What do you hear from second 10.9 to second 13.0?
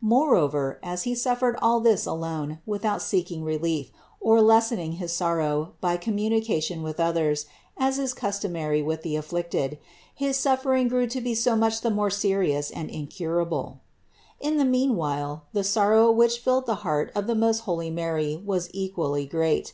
to be so much the more serious and